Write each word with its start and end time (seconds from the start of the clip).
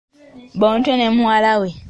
Bontwe 0.59 0.93
ne 0.95 1.07
muwala 1.15 1.53
we. 1.61 1.69